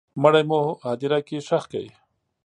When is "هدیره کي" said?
0.87-1.37